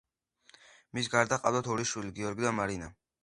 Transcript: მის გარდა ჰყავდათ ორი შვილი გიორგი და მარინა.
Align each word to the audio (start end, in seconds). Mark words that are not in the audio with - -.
მის 0.97 1.09
გარდა 1.15 1.39
ჰყავდათ 1.41 1.69
ორი 1.75 1.87
შვილი 1.91 2.11
გიორგი 2.17 2.47
და 2.49 2.57
მარინა. 2.61 2.89